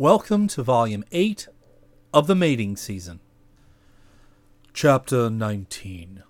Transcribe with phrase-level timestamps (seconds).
[0.00, 1.48] Welcome to Volume 8
[2.14, 3.18] of the Mating Season.
[4.72, 6.22] Chapter 19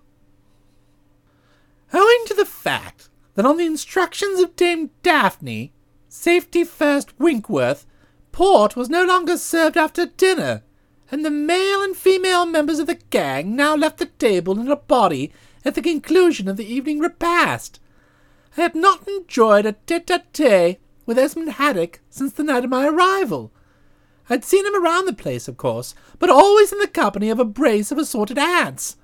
[1.93, 5.71] Owing to the fact that on the instructions of Dame Daphne,
[6.07, 7.85] safety first Winkworth,
[8.31, 10.63] port was no longer served after dinner,
[11.11, 14.75] and the male and female members of the gang now left the table in a
[14.75, 15.31] body
[15.63, 17.79] at the conclusion of the evening repast.
[18.57, 23.51] I had not enjoyed a tete-a-tete with Esmond Haddock since the night of my arrival.
[24.29, 27.45] I'd seen him around the place, of course, but always in the company of a
[27.45, 28.97] brace of assorted aunts,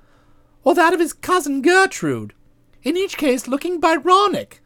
[0.63, 2.33] or that of his cousin Gertrude,
[2.83, 4.61] in each case looking Byronic.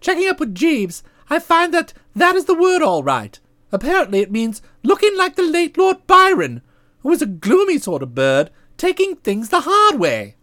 [0.00, 3.38] Checking up with Jeeves, I find that that is the word all right.
[3.72, 6.62] Apparently it means looking like the late Lord Byron,
[7.00, 10.36] who was a gloomy sort of bird, taking things the hard way.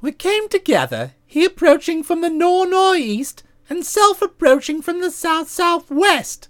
[0.00, 6.48] We came together, he approaching from the nor-nor-east, and self approaching from the south-south-west.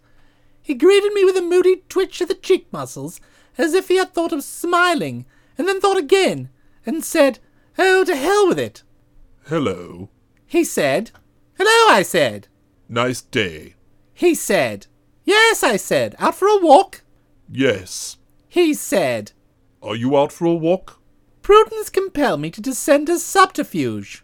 [0.68, 3.22] He greeted me with a moody twitch of the cheek muscles,
[3.56, 5.24] as if he had thought of smiling,
[5.56, 6.50] and then thought again,
[6.84, 7.38] and said,
[7.78, 8.82] Oh, to hell with it.
[9.46, 10.10] Hello.
[10.44, 11.10] He said,
[11.56, 12.48] Hello, I said.
[12.86, 13.76] Nice day.
[14.12, 14.88] He said,
[15.24, 16.14] Yes, I said.
[16.18, 17.00] Out for a walk?
[17.50, 18.18] Yes.
[18.46, 19.32] He said,
[19.82, 21.00] Are you out for a walk?
[21.40, 24.22] Prudence compelled me to descend to subterfuge.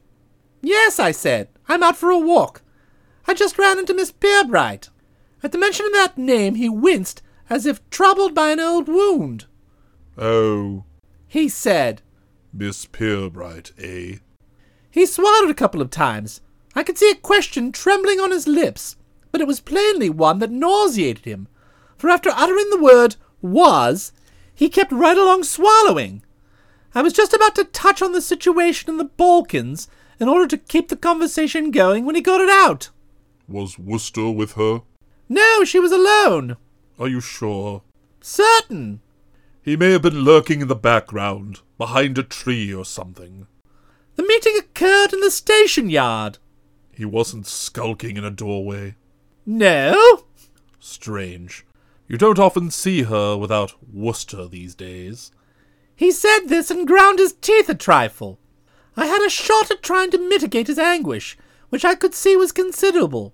[0.60, 1.48] Yes, I said.
[1.68, 2.60] I'm out for a walk.
[3.26, 4.90] I just ran into Miss Pirbright.
[5.44, 9.44] At the mention of that name, he winced as if troubled by an old wound.
[10.16, 10.84] Oh,
[11.28, 12.00] He said,
[12.50, 14.20] Miss Pirbright, eh?
[14.90, 16.40] He swallowed a couple of times.
[16.74, 18.96] I could see a question trembling on his lips,
[19.32, 21.48] but it was plainly one that nauseated him,
[21.98, 24.12] for after uttering the word was,
[24.54, 26.22] he kept right along swallowing.
[26.94, 29.88] I was just about to touch on the situation in the Balkans
[30.18, 32.88] in order to keep the conversation going when he got it out.
[33.46, 34.82] Was Wooster with her?
[35.28, 36.56] No, she was alone.
[36.98, 37.82] Are you sure?
[38.20, 39.00] Certain.
[39.62, 43.46] He may have been lurking in the background, behind a tree or something.
[44.16, 46.38] The meeting occurred in the station yard.
[46.92, 48.96] He wasn't skulking in a doorway.
[49.46, 50.24] No?
[50.78, 51.64] Strange.
[52.06, 55.32] You don't often see her without Wooster these days.
[55.96, 58.38] He said this and ground his teeth a trifle.
[58.96, 61.36] I had a shot at trying to mitigate his anguish,
[61.70, 63.32] which I could see was considerable.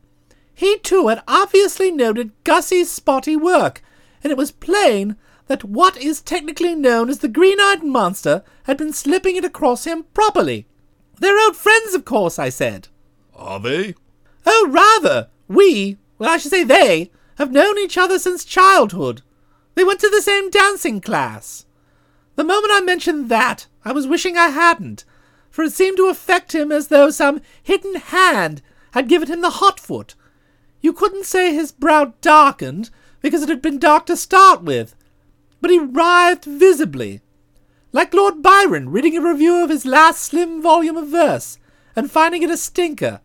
[0.60, 3.82] He too had obviously noted Gussie's spotty work,
[4.22, 5.16] and it was plain
[5.46, 10.02] that what is technically known as the green-eyed monster had been slipping it across him
[10.12, 10.66] properly.
[11.18, 12.88] They're old friends, of course, I said.
[13.34, 13.94] Are they?
[14.44, 15.30] Oh, rather.
[15.48, 19.22] We, well, I should say they, have known each other since childhood.
[19.76, 21.64] They went to the same dancing class.
[22.36, 25.06] The moment I mentioned that, I was wishing I hadn't,
[25.48, 28.60] for it seemed to affect him as though some hidden hand
[28.90, 30.16] had given him the hot foot.
[30.80, 34.94] You couldn't say his brow darkened, because it had been dark to start with,
[35.60, 37.20] but he writhed visibly,
[37.92, 41.58] like Lord Byron reading a review of his last slim volume of verse,
[41.94, 43.20] and finding it a stinker.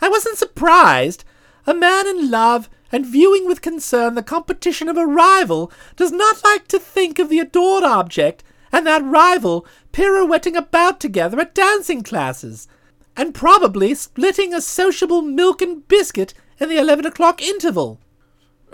[0.00, 1.24] I wasn't surprised.
[1.66, 6.44] A man in love and viewing with concern the competition of a rival does not
[6.44, 12.02] like to think of the adored object and that rival pirouetting about together at dancing
[12.02, 12.68] classes,
[13.16, 18.00] and probably splitting a sociable milk and biscuit in the eleven o'clock interval.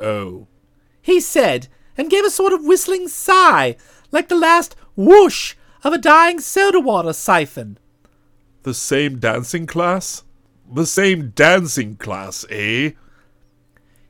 [0.00, 0.46] Oh.
[1.00, 3.76] He said, and gave a sort of whistling sigh,
[4.10, 7.78] like the last whoosh of a dying soda water siphon.
[8.62, 10.22] The same dancing class?
[10.72, 12.92] The same dancing class, eh?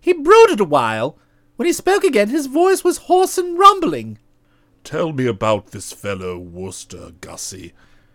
[0.00, 1.19] He brooded a while.
[1.56, 4.19] When he spoke again, his voice was hoarse and rumbling.
[4.84, 7.72] Tell me about this fellow Wooster, Gussie.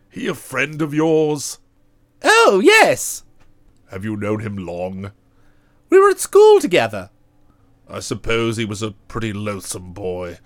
[0.10, 1.60] He a friend of yours?
[2.24, 3.24] Oh, yes.
[3.90, 5.12] Have you known him long?
[5.90, 7.10] We were at school together.
[7.90, 10.40] I suppose he was a pretty loathsome boy,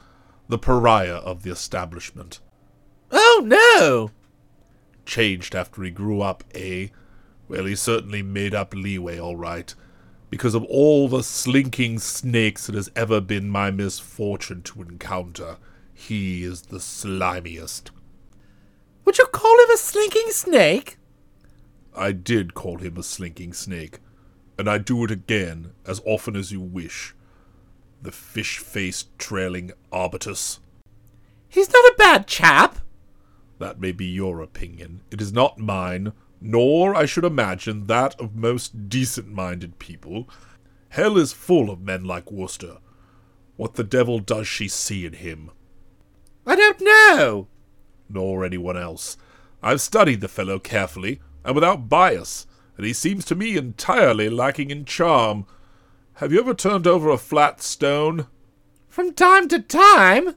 [0.48, 2.40] the pariah of the establishment.
[3.12, 4.12] Oh, no.
[5.06, 6.88] Changed after he grew up, eh?
[7.48, 9.74] Well, he certainly made up leeway, all right.
[10.30, 15.58] Because of all the slinking snakes it has ever been my misfortune to encounter,
[15.94, 17.90] he is the slimiest.
[19.04, 20.98] Would you call him a slinking snake?
[21.94, 24.00] I did call him a slinking snake,
[24.62, 27.16] and I do it again as often as you wish.
[28.00, 30.60] The fish faced trailing arbutus.
[31.50, 32.78] He's not a bad chap.
[33.58, 35.02] That may be your opinion.
[35.10, 40.30] It is not mine, nor, I should imagine, that of most decent minded people.
[40.90, 42.78] Hell is full of men like Wooster.
[43.58, 45.50] What the devil does she see in him?
[46.46, 47.48] I don't know.
[48.08, 49.18] Nor anyone else.
[49.64, 52.46] I've studied the fellow carefully, and without bias,
[52.78, 55.46] and he seems to me entirely lacking in charm.
[56.16, 58.28] Have you ever turned over a flat stone?
[58.88, 60.36] From time to time?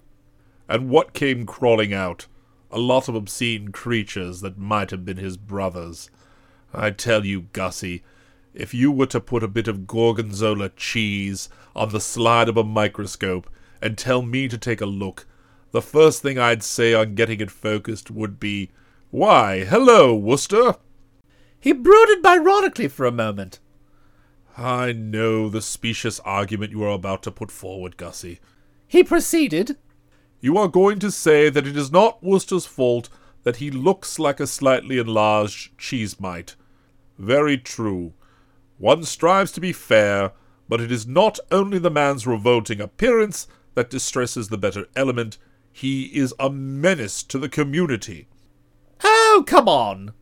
[0.69, 2.27] And what came crawling out?
[2.71, 6.11] A lot of obscene creatures that might have been his brothers.
[6.73, 8.03] I tell you, Gussie,
[8.55, 12.65] if you were to put a bit of gorgonzola cheese on the slide of a
[12.65, 13.51] microscope
[13.83, 15.27] and tell me to take a look,
[15.73, 18.71] the first thing I'd say on getting it focused would be,
[19.11, 20.77] Why, hello, Wooster!
[21.65, 23.59] He brooded ironically for a moment.
[24.55, 28.41] I know the specious argument you are about to put forward, Gussie.
[28.87, 29.79] He proceeded,
[30.43, 33.09] You are going to say that it is not Wooster's fault
[33.45, 36.55] that he looks like a slightly enlarged cheese mite.
[37.19, 38.13] Very true.
[38.77, 40.33] One strives to be fair,
[40.69, 45.39] but it is not only the man's revolting appearance that distresses the better element,
[45.73, 48.29] he is a menace to the community.
[49.03, 50.13] Oh, come on!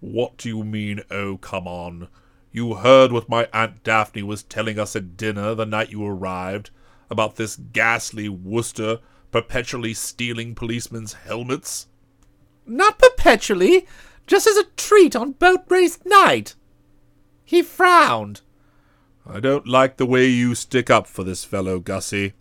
[0.00, 2.08] What do you mean, oh, come on?
[2.52, 6.70] You heard what my Aunt Daphne was telling us at dinner the night you arrived
[7.10, 9.00] about this ghastly Wooster
[9.30, 11.88] perpetually stealing policemen's helmets?
[12.66, 13.86] Not perpetually,
[14.26, 16.54] just as a treat on boat race night.
[17.44, 18.42] He frowned.
[19.26, 22.34] I don't like the way you stick up for this fellow, Gussie.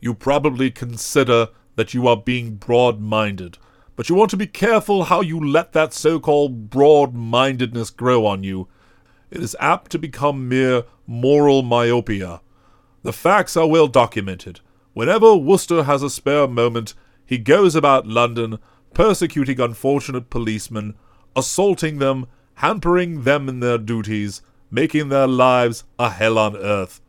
[0.00, 3.58] You probably consider that you are being broad minded,
[3.96, 8.26] but you want to be careful how you let that so called broad mindedness grow
[8.26, 8.68] on you.
[9.30, 12.40] It is apt to become mere moral myopia.
[13.02, 14.60] The facts are well documented.
[14.92, 16.94] Whenever Wooster has a spare moment,
[17.26, 18.58] he goes about London,
[18.94, 20.94] persecuting unfortunate policemen,
[21.34, 24.40] assaulting them, hampering them in their duties,
[24.70, 27.00] making their lives a hell on earth.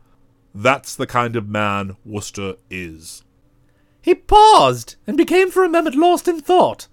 [0.54, 3.22] That's the kind of man Wooster is.
[4.06, 6.86] He paused and became for a moment lost in thought.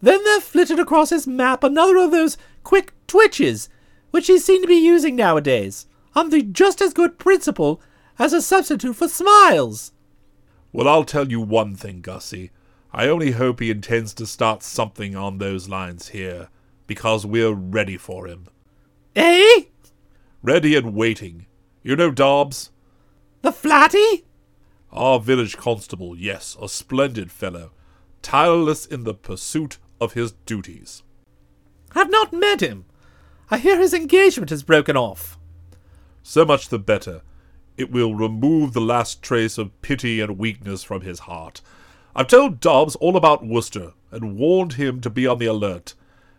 [0.00, 3.68] Then there flitted across his map another of those quick twitches
[4.12, 7.82] which he seemed to be using nowadays, on the just as good principle
[8.16, 9.90] as a substitute for smiles.
[10.72, 12.52] Well, I'll tell you one thing, Gussie.
[12.92, 16.48] I only hope he intends to start something on those lines here,
[16.86, 18.46] because we're ready for him.
[19.16, 19.62] Eh?
[20.44, 21.46] Ready and waiting.
[21.82, 22.70] You know Dobbs?
[23.42, 24.22] The flatty?
[24.92, 27.72] Our village constable, yes, a splendid fellow,
[28.22, 31.02] tireless in the pursuit of his duties.
[31.94, 32.84] I've not met him.
[33.50, 35.38] I hear his engagement has broken off.
[36.22, 37.22] So much the better.
[37.76, 41.60] It will remove the last trace of pity and weakness from his heart.
[42.14, 45.94] I've told Dobbs all about Wooster, and warned him to be on the alert.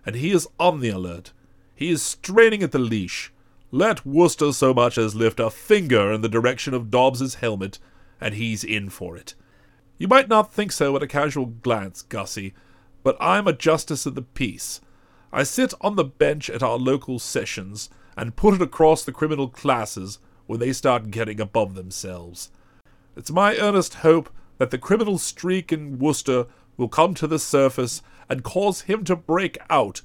[0.05, 1.31] And he is on the alert.
[1.75, 3.31] He is straining at the leash.
[3.71, 7.79] Let Wooster so much as lift a finger in the direction of Dobbs's helmet,
[8.19, 9.35] and he's in for it.
[9.97, 12.53] You might not think so at a casual glance, Gussie,
[13.03, 14.81] but I'm a justice of the peace.
[15.31, 19.47] I sit on the bench at our local sessions and put it across the criminal
[19.47, 22.51] classes when they start getting above themselves.
[23.15, 26.47] It's my earnest hope that the criminal streak in Wooster
[26.77, 30.01] will come to the surface and cause him to break out,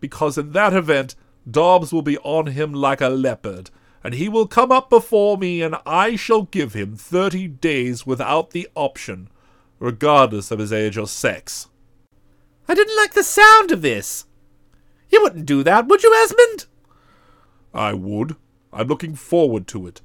[0.00, 1.14] because in that event
[1.48, 3.70] Dobbs will be on him like a leopard,
[4.06, 8.52] and he will come up before me, and I shall give him thirty days without
[8.52, 9.28] the option,
[9.80, 11.66] regardless of his age or sex.
[12.68, 14.26] I didn't like the sound of this.
[15.10, 16.66] You wouldn't do that, would you, Esmond?
[17.74, 18.36] I would.
[18.72, 20.02] I'm looking forward to it.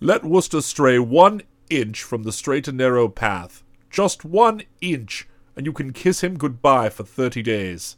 [0.00, 3.62] Let Wooster stray one inch from the straight and narrow path.
[3.90, 7.96] Just one inch, and you can kiss him goodbye for thirty days.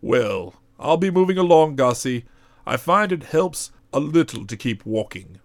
[0.00, 2.24] Well, I'll be moving along, Gussie.
[2.64, 5.40] I find it helps a little to keep walking.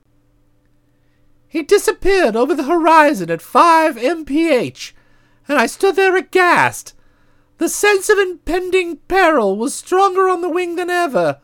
[1.47, 4.93] He disappeared over the horizon at 5 mph,
[5.47, 6.93] and I stood there aghast.
[7.57, 11.39] The sense of impending peril was stronger on the wing than ever.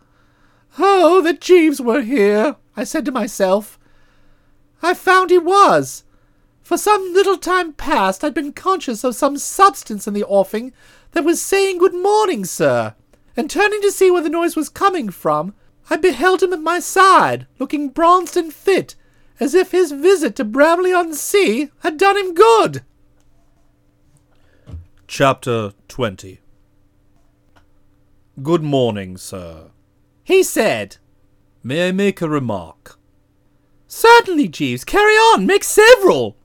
[0.77, 3.79] Oh, that Jeeves were here, I said to myself.
[4.81, 6.03] I found he was.
[6.62, 10.74] For some little time past I'd been conscious of some substance in the offing
[11.12, 12.95] that was saying good morning, sir,
[13.36, 15.53] and turning to see where the noise was coming from,
[15.89, 18.95] I beheld him at my side, looking bronzed and fit,
[19.39, 22.83] as if his visit to Bramley on Sea had done him good.
[25.07, 26.39] Chapter 20
[28.41, 29.69] Good morning, sir.
[30.23, 30.97] He said,
[31.61, 32.97] May I make a remark?
[33.87, 36.37] Certainly, Jeeves, carry on, make several.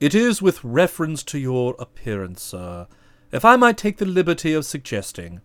[0.00, 2.86] It is with reference to your appearance, sir,
[3.32, 5.42] if I might take the liberty of suggesting.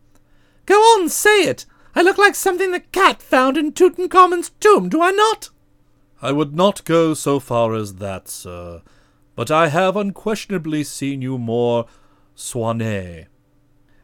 [0.65, 1.65] Go on, say it.
[1.99, 5.49] I look like something the cat found in Tutankhamun's tomb, do I not?
[6.21, 8.83] I would not go so far as that, sir,
[9.35, 11.87] but I have unquestionably seen you more
[12.37, 13.25] soigné.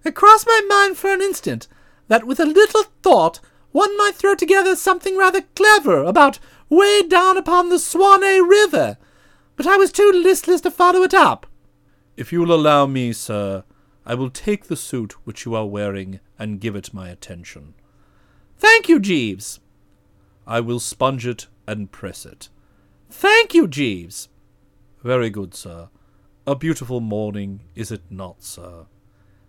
[0.03, 1.69] It crossed my mind for an instant
[2.09, 3.39] that with a little thought
[3.71, 6.37] one might throw together something rather clever about
[6.67, 8.97] way down upon the Swanee River,
[9.55, 11.47] but I was too listless to follow it up.
[12.17, 13.63] If you will allow me, sir,
[14.05, 17.73] I will take the suit which you are wearing and give it my attention.
[18.57, 19.59] Thank you, Jeeves.
[20.47, 22.49] I will sponge it and press it.
[23.09, 24.29] Thank you, Jeeves.
[25.03, 25.89] Very good, sir.
[26.47, 28.85] A beautiful morning, is it not, sir?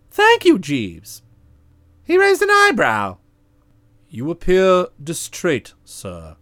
[0.09, 1.21] Thank you, Jeeves.
[2.03, 3.17] He raised an eyebrow.
[4.09, 6.37] You appear distrait, sir.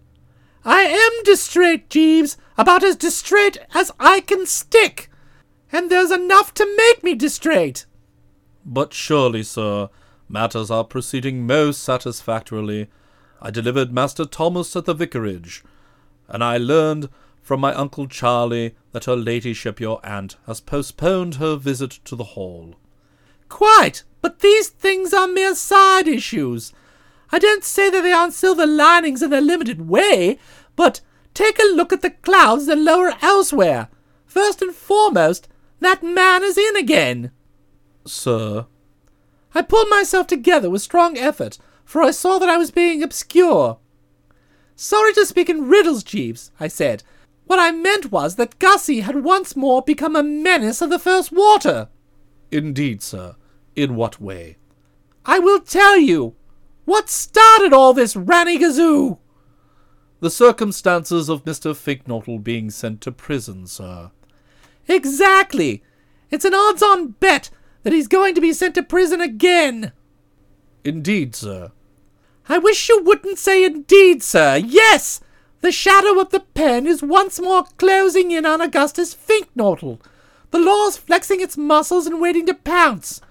[0.63, 5.09] I am distrait, Jeeves, about as distrait as I can stick.
[5.71, 7.85] And there's enough to make me distrait.
[8.65, 9.89] But surely, sir,
[10.27, 12.87] matters are proceeding most satisfactorily.
[13.41, 15.63] I delivered Master Thomas at the vicarage,
[16.27, 17.09] and I learned
[17.41, 22.23] from my Uncle Charley that her ladyship your aunt has postponed her visit to the
[22.23, 22.75] hall.
[23.49, 26.73] Quite, but these things are mere side issues.
[27.31, 30.39] I don't say that they aren't silver linings in their limited way,
[30.75, 31.01] but
[31.33, 33.89] take a look at the clouds that lower elsewhere.
[34.25, 35.47] First and foremost,
[35.81, 37.31] that man is in again.
[38.05, 38.65] Sir,
[39.55, 43.79] I pulled myself together with strong effort, for I saw that I was being obscure.
[44.75, 47.03] Sorry to speak in riddles, Jeeves, I said.
[47.45, 51.31] What I meant was that Gussie had once more become a menace of the first
[51.31, 51.87] water.
[52.51, 53.35] Indeed, sir.
[53.75, 54.57] In what way?
[55.25, 56.35] I will tell you.
[56.83, 59.19] What started all this Ranny Gazoo?
[60.19, 61.75] The circumstances of Mr.
[61.75, 64.11] Finknottle being sent to prison, sir.
[64.87, 65.83] Exactly.
[66.29, 67.49] It's an odds on bet
[67.85, 69.91] that he's going to be sent to prison again.
[70.83, 71.71] Indeed, sir.
[72.49, 74.55] I wish you wouldn't say indeed, sir.
[74.55, 75.21] Yes!
[75.61, 80.01] The shadow of the pen is once more closing in on Augustus Finknottle.
[80.49, 83.21] The law's flexing its muscles and waiting to pounce.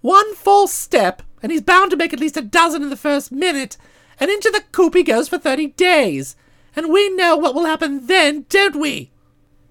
[0.00, 3.30] One false step, and he's bound to make at least a dozen in the first
[3.30, 3.76] minute,
[4.18, 6.34] and into the coop he goes for thirty days.
[6.74, 9.12] And we know what will happen then, don't we?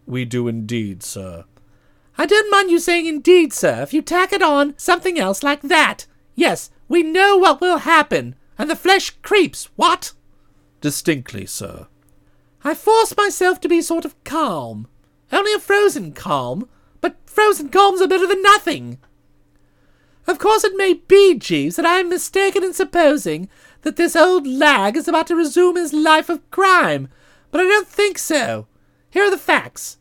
[0.05, 1.43] We do indeed, sir.
[2.19, 5.61] I don't mind you saying indeed, sir, if you tack it on something else like
[5.61, 6.05] that.
[6.35, 10.11] Yes, we know what will happen, and the flesh creeps, what?
[10.81, 11.87] Distinctly, sir.
[12.61, 14.89] I force myself to be sort of calm.
[15.31, 16.67] Only a frozen calm,
[16.99, 18.97] but frozen calms are better than nothing.
[20.27, 23.47] Of course it may be, Jeeves, that I am mistaken in supposing
[23.83, 27.07] that this old lag is about to resume his life of crime,
[27.49, 28.67] but I don't think so.
[29.09, 29.98] Here are the facts.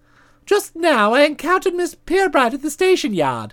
[0.48, 3.52] Just now I encountered Miss Pirbright at the station yard.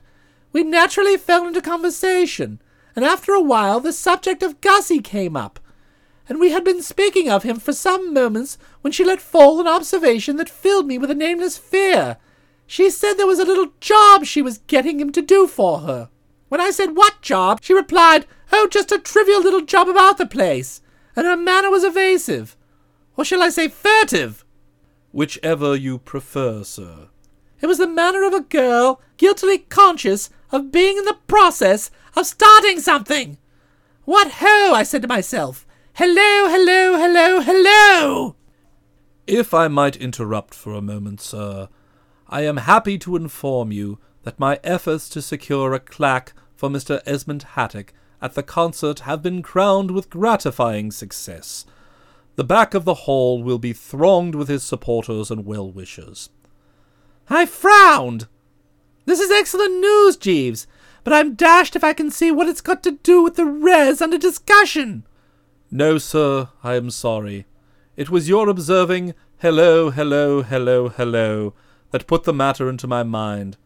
[0.53, 2.61] We naturally fell into conversation,
[2.95, 5.59] and after a while the subject of Gussie came up,
[6.29, 9.67] and we had been speaking of him for some moments when she let fall an
[9.67, 12.15] observation that filled me with a nameless fear.
[12.65, 16.07] She said there was a little job she was getting him to do for her.
[16.47, 17.59] When I said, What job?
[17.61, 20.79] she replied, Oh, just a trivial little job about the place.
[21.13, 22.55] And her manner was evasive.
[23.17, 24.44] Or shall I say furtive?
[25.15, 27.07] Whichever you prefer, sir.
[27.61, 32.25] It was the manner of a girl guiltily conscious of being in the process of
[32.25, 33.37] starting something.
[34.03, 34.73] What ho!
[34.73, 35.65] I said to myself.
[35.93, 38.35] Hello, hello, hello, hello!
[39.25, 41.69] If I might interrupt for a moment, sir,
[42.27, 46.99] I am happy to inform you that my efforts to secure a claque for Mr.
[47.05, 51.65] Esmond Haddock at the concert have been crowned with gratifying success.
[52.35, 56.29] The back of the hall will be thronged with his supporters and well wishers.
[57.29, 58.27] I frowned.
[59.05, 60.67] This is excellent news, Jeeves,
[61.03, 64.01] but I'm dashed if I can see what it's got to do with the res
[64.01, 65.05] under discussion.
[65.71, 67.45] No, sir, I am sorry.
[67.95, 71.53] It was your observing hello, hello, hello, hello
[71.91, 73.57] that put the matter into my mind.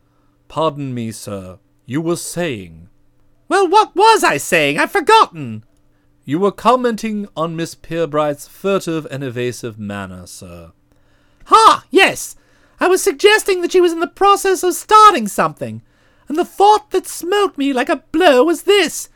[0.48, 1.58] Pardon me, sir.
[1.86, 2.90] You were saying.
[3.48, 4.78] Well, what was I saying?
[4.78, 5.64] I've forgotten.
[6.30, 10.74] You were commenting on Miss Pirbright's furtive and evasive manner, sir.
[11.46, 11.86] Ha!
[11.90, 12.36] Yes!
[12.80, 15.82] I was suggesting that she was in the process of starting something,
[16.28, 19.10] and the thought that smote me like a blow was this.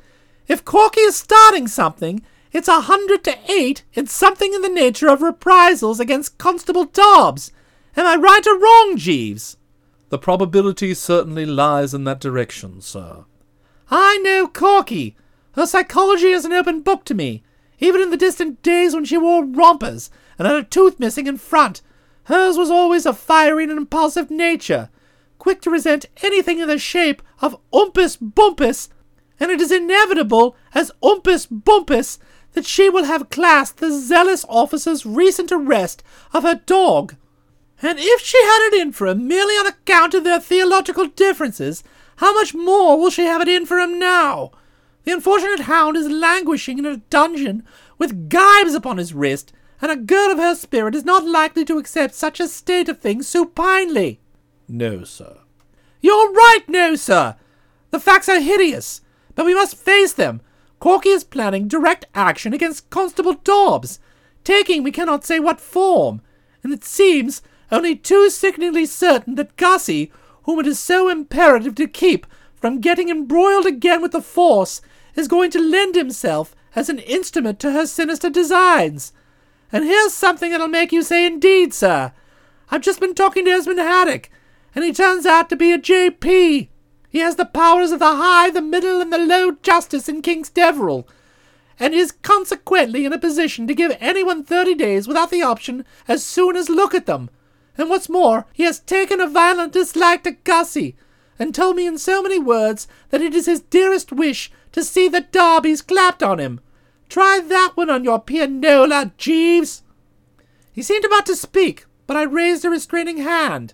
[0.47, 5.07] If Corky is starting something, it's a hundred to eight in something in the nature
[5.07, 7.51] of reprisals against Constable Dobbs.
[7.95, 9.57] Am I right or wrong, Jeeves?
[10.09, 13.25] The probability certainly lies in that direction, sir.
[13.91, 15.15] I know Corky.
[15.53, 17.43] Her psychology is an open book to me.
[17.79, 21.37] Even in the distant days when she wore rompers and had a tooth missing in
[21.37, 21.81] front,
[22.25, 24.89] hers was always a fiery and impulsive nature,
[25.37, 28.89] quick to resent anything in the shape of umpus bumpus,
[29.39, 32.17] and it is inevitable as umpus bumpus
[32.53, 37.15] that she will have classed the zealous officer's recent arrest of her dog.
[37.81, 41.83] And if she had it in for him merely on account of their theological differences,
[42.17, 44.51] how much more will she have it in for him now?
[45.03, 47.63] The unfortunate hound is languishing in a dungeon
[47.97, 51.77] with gyves upon his wrist, and a girl of her spirit is not likely to
[51.77, 54.21] accept such a state of things supinely.
[54.67, 55.39] No, sir.
[56.01, 57.35] You're right, no, sir.
[57.91, 59.01] The facts are hideous,
[59.35, 60.41] but we must face them.
[60.79, 63.99] Corky is planning direct action against Constable Dobbs,
[64.43, 66.21] taking we cannot say what form,
[66.63, 67.41] and it seems
[67.71, 70.11] only too sickeningly certain that Gussie,
[70.43, 74.81] whom it is so imperative to keep from getting embroiled again with the force,
[75.15, 79.13] is going to lend himself as an instrument to her sinister designs.
[79.71, 82.11] And here's something that'll make you say indeed, sir.
[82.69, 84.29] I've just been talking to Esmond Haddock,
[84.75, 86.69] and he turns out to be a J.P.
[87.09, 90.49] He has the powers of the high, the middle, and the low justice in King's
[90.49, 91.07] Deverell,
[91.79, 96.25] and is consequently in a position to give anyone thirty days without the option as
[96.25, 97.29] soon as look at them.
[97.77, 100.95] And what's more, he has taken a violent dislike to Gussie,
[101.37, 105.07] and told me in so many words that it is his dearest wish to see
[105.07, 106.59] the Darbies clapped on him.
[107.07, 109.83] Try that one on your pianola, Jeeves.
[110.73, 113.73] He seemed about to speak, but I raised a restraining hand.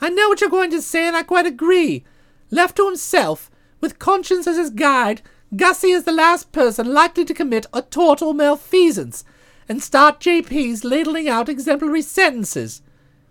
[0.00, 2.04] I know what you're going to say, and I quite agree.
[2.50, 3.50] Left to himself,
[3.80, 5.22] with conscience as his guide,
[5.54, 9.24] Gussie is the last person likely to commit a tort or malfeasance,
[9.68, 12.80] and start JP's ladling out exemplary sentences.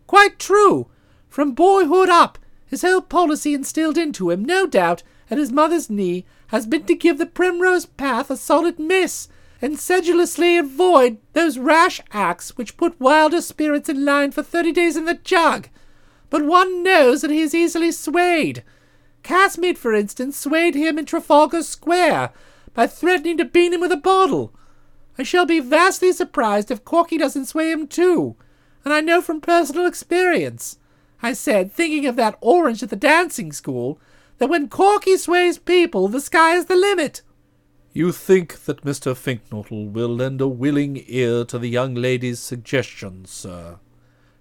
[0.07, 0.87] Quite true.
[1.29, 6.25] From boyhood up, his whole policy instilled into him, no doubt, at his mother's knee,
[6.51, 9.29] has been to give the primrose path a solid miss,
[9.61, 14.97] and sedulously avoid those rash acts which put wilder spirits in line for thirty days
[14.97, 15.69] in the jug.
[16.29, 18.63] But one knows that he is easily swayed.
[19.23, 22.33] Catsmeat, for instance, swayed him in Trafalgar Square
[22.73, 24.53] by threatening to beat him with a bottle.
[25.17, 28.35] I shall be vastly surprised if Corky doesn't sway him too,
[28.83, 30.79] and I know from personal experience.
[31.21, 33.99] I said, thinking of that orange at the dancing school,
[34.41, 37.21] that when Corky sways people, the sky is the limit.
[37.93, 39.15] You think that Mr.
[39.15, 43.77] Finknottle will lend a willing ear to the young lady's suggestions, sir?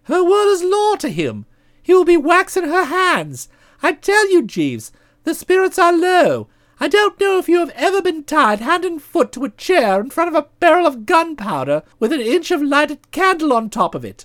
[0.04, 1.44] Her word is law to him.
[1.82, 3.50] He will be wax in her hands.
[3.82, 4.90] I tell you, Jeeves,
[5.24, 6.48] the spirits are low.
[6.80, 10.00] I don't know if you have ever been tied hand and foot to a chair
[10.00, 13.94] in front of a barrel of gunpowder with an inch of lighted candle on top
[13.94, 14.24] of it.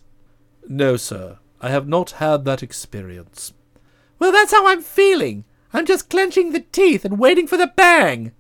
[0.69, 1.39] No, sir.
[1.59, 3.51] I have not had that experience.
[4.19, 5.43] Well, that's how I'm feeling.
[5.75, 8.31] I'm just clenching the teeth and waiting for the bang.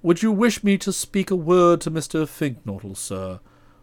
[0.00, 2.24] Would you wish me to speak a word to Mr.
[2.24, 3.40] Finknottle, sir,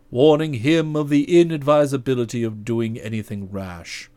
[0.09, 4.09] warning him of the inadvisability of doing anything rash?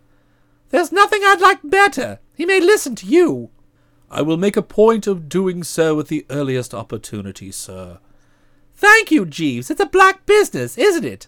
[0.71, 2.21] There's nothing I'd like better.
[2.37, 3.51] He may listen to you.
[4.13, 7.99] I will make a point of doing so at the earliest opportunity, sir.
[8.77, 9.73] Thank you, Jeeves.
[9.73, 11.27] It's a black business, isn't it?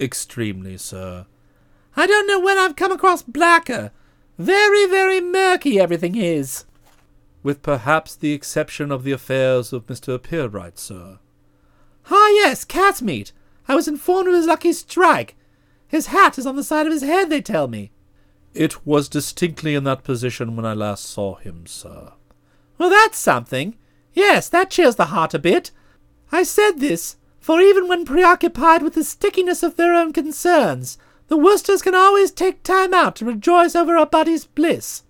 [0.00, 1.26] Extremely, sir.
[1.94, 3.92] I don't know when I've come across blacker.
[4.38, 6.64] Very, very murky everything is
[7.42, 10.18] with perhaps the exception of the affairs of Mr.
[10.18, 11.18] Pirbright, sir.
[12.10, 13.32] Ah, yes, Catsmeat.
[13.68, 15.36] I was informed of his lucky strike.
[15.86, 17.92] His hat is on the side of his head, they tell me.
[18.52, 22.12] It was distinctly in that position when I last saw him, sir.
[22.78, 23.76] Well, that's something.
[24.12, 25.70] Yes, that cheers the heart a bit.
[26.32, 30.98] I said this, for even when preoccupied with the stickiness of their own concerns,
[31.28, 35.04] the Woosters can always take time out to rejoice over a buddy's bliss.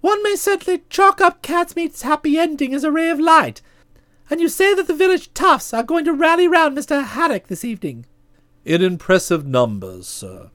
[0.00, 3.60] One may certainly chalk up Catsmeat's happy ending as a ray of light.
[4.30, 7.04] And you say that the village toughs are going to rally round Mr.
[7.04, 8.06] Haddock this evening?
[8.64, 10.50] In impressive numbers, sir.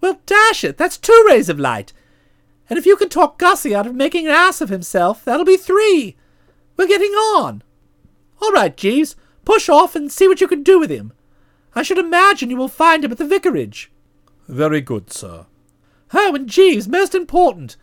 [0.00, 1.92] Well, dash it, that's two rays of light.
[2.68, 5.56] And if you can talk Gussie out of making an ass of himself, that'll be
[5.56, 6.16] three.
[6.76, 7.62] We're getting on.
[8.42, 11.12] All right, Jeeves, push off and see what you can do with him.
[11.74, 13.90] I should imagine you will find him at the vicarage.
[14.48, 15.46] Very good, sir.
[16.12, 17.76] Oh, and Jeeves, most important,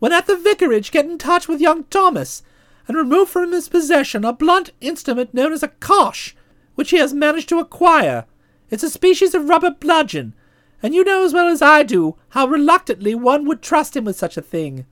[0.00, 2.42] when at the vicarage, get in touch with young Thomas
[2.88, 6.34] and remove from his possession a blunt instrument known as a kosh,
[6.74, 8.24] which he has managed to acquire.
[8.70, 10.34] It's a species of rubber bludgeon,
[10.82, 14.16] and you know as well as I do how reluctantly one would trust him with
[14.16, 14.86] such a thing.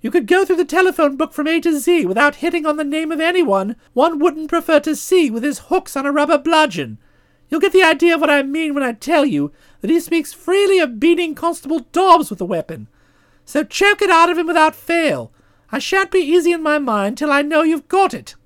[0.00, 2.84] You could go through the telephone book from A to Z without hitting on the
[2.84, 6.98] name of anyone one wouldn't prefer to see with his hooks on a rubber bludgeon.
[7.50, 10.32] You'll get the idea of what I mean when I tell you that he speaks
[10.32, 12.88] freely of beating Constable Dobbs with the weapon.
[13.50, 15.32] So choke it out of him without fail.
[15.72, 18.36] I shan't be easy in my mind till I know you've got it.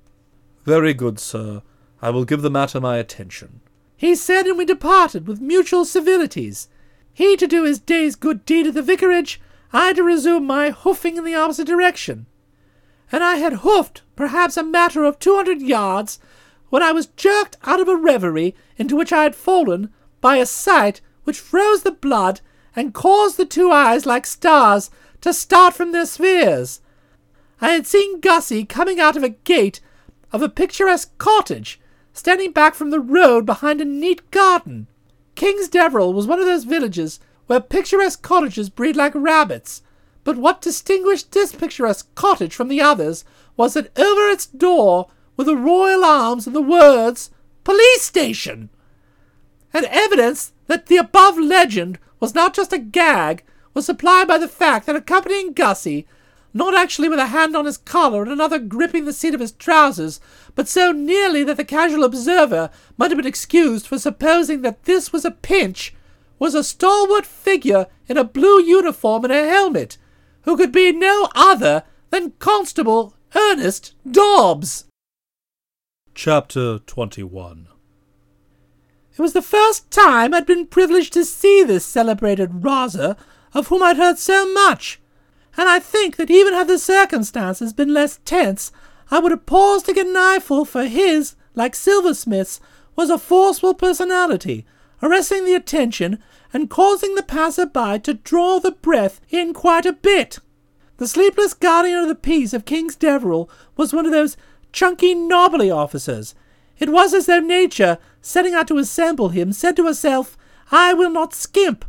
[0.65, 1.61] Very good, sir.
[2.01, 3.61] I will give the matter my attention.
[3.99, 6.69] He said, and we departed with mutual civilities.
[7.13, 9.43] He to do his day's good deed at the vicarage,
[9.75, 12.25] I to resume my hoofing in the opposite direction.
[13.13, 16.19] And I had hoofed perhaps a matter of two hundred yards
[16.71, 20.47] when I was jerked out of a reverie into which I had fallen by a
[20.47, 22.41] sight which froze the blood
[22.77, 26.81] and caused the two eyes like stars to start from their spheres.
[27.61, 29.81] I had seen Gussie coming out of a gate
[30.33, 31.81] of a picturesque cottage,
[32.13, 34.87] standing back from the road behind a neat garden.
[35.35, 39.83] King's Deverell was one of those villages where picturesque cottages breed like rabbits.
[40.25, 43.25] But what distinguished this picturesque cottage from the others
[43.57, 47.31] was that over its door were the royal arms and the words
[47.63, 48.71] Police Station.
[49.73, 54.49] And evidence that the above legend was not just a gag was supplied by the
[54.49, 56.07] fact that accompanying Gussie,
[56.55, 59.51] not actually with a hand on his collar and another gripping the seat of his
[59.53, 60.21] trousers,
[60.55, 65.13] but so nearly that the casual observer might have been excused for supposing that this
[65.13, 65.95] was a pinch,
[66.39, 69.99] was a stalwart figure in a blue uniform and a helmet,
[70.43, 74.85] who could be no other than Constable Ernest Dobbs.
[76.15, 77.67] Chapter 21
[79.17, 83.17] It was the first time I'd been privileged to see this celebrated Rosser,
[83.53, 85.01] of whom I'd heard so much,
[85.57, 88.73] and I think that even had the circumstances been less tense,
[89.11, 92.61] I would have paused to get an eyeful, for his, like Silversmith's,
[92.97, 94.67] was a forceful personality,
[95.01, 96.21] arresting the attention
[96.53, 100.41] and causing the passer-by to draw the breath in quite a bit.
[100.97, 104.37] The sleepless guardian of the peace of King's Deverell was one of those
[104.73, 106.35] chunky, knobbly officers.
[106.79, 110.39] It was as though nature, setting out to assemble him, said to herself,
[110.73, 111.85] I will not skimp.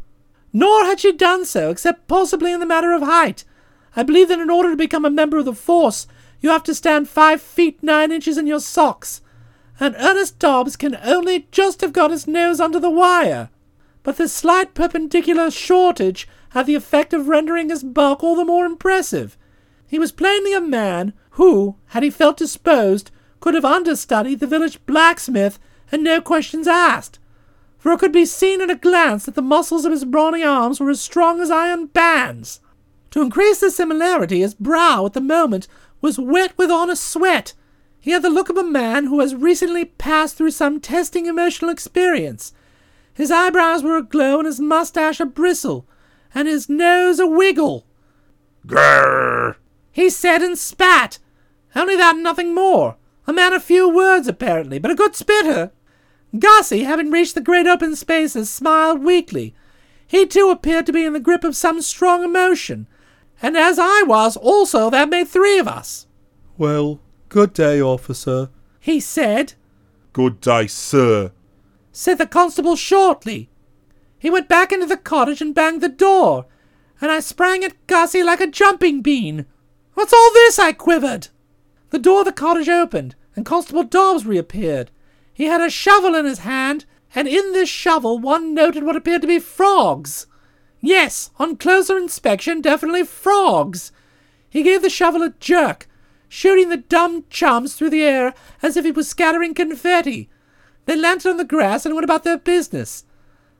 [0.52, 3.46] Nor had she done so, except possibly in the matter of height.
[3.96, 6.08] I believe that in order to become a member of the force,
[6.42, 9.22] you have to stand five feet nine inches in your socks.
[9.80, 13.50] And Ernest Dobbs can only just have got his nose under the wire.
[14.04, 18.66] But this slight perpendicular shortage had the effect of rendering his bulk all the more
[18.66, 19.38] impressive.
[19.88, 24.86] He was plainly a man who, had he felt disposed, could have understudied the village
[24.86, 25.60] blacksmith
[25.96, 27.20] and no questions asked,
[27.78, 30.82] for it could be seen at a glance that the muscles of his brawny arms
[30.82, 32.60] were as strong as iron bands.
[33.12, 35.70] To increase the similarity, his brow at the moment
[36.02, 37.54] was wet with honest sweat.
[38.02, 41.72] He had the look of a man who has recently passed through some testing emotional
[41.72, 42.52] experience.
[43.14, 45.88] His eyebrows were aglow and his mustache a bristle,
[46.34, 47.86] and his nose a wiggle.
[48.68, 49.56] Grrr!
[49.94, 51.20] He said and spat.
[51.74, 52.98] Only that and nothing more.
[53.28, 55.72] A man of few words, apparently, but a good spitter.
[56.38, 59.54] Gussie, having reached the great open spaces, smiled weakly.
[60.08, 62.88] He too appeared to be in the grip of some strong emotion,
[63.42, 66.08] and as I was also, that made three of us.
[66.58, 68.50] Well, good day, officer.
[68.80, 69.54] He said,
[70.14, 71.32] Good day, sir.
[71.92, 73.50] said the constable shortly.
[74.18, 76.46] He went back into the cottage and banged the door,
[77.02, 79.46] and I sprang at Gussie like a jumping bean.
[79.94, 80.60] What's all this?
[80.60, 81.28] I quivered.
[81.90, 84.92] The door of the cottage opened, and Constable Dobbs reappeared.
[85.36, 89.22] He had a shovel in his hand, and in this shovel one noted what appeared
[89.22, 90.28] to be frogs.
[90.80, 93.92] Yes, on closer inspection, definitely frogs.
[94.50, 95.90] He gave the shovel a jerk,
[96.30, 100.30] shooting the dumb chums through the air as if he was scattering confetti.
[100.86, 103.04] They landed on the grass and went about their business.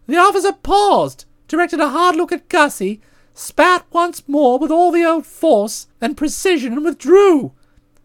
[0.08, 3.02] The officer paused, directed a hard look at Gussie,
[3.34, 7.52] spat once more with all the old force and precision, and withdrew.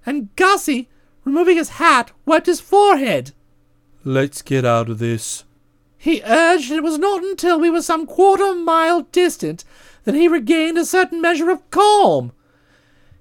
[0.05, 0.89] And Gussie,
[1.25, 3.31] removing his hat, wiped his forehead.
[4.05, 5.45] Let's get out of this.
[5.99, 9.65] He urged, and it was not until we were some quarter mile distant
[10.05, 12.33] that he regained a certain measure of calm.